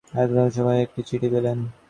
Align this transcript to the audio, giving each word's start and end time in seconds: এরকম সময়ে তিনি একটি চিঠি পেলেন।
এরকম 0.13 0.47
সময়ে 0.49 0.75
তিনি 0.75 0.85
একটি 0.85 1.01
চিঠি 1.09 1.27
পেলেন। 1.33 1.57